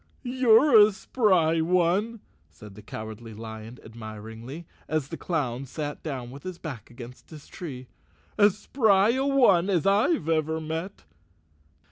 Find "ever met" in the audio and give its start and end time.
10.27-11.03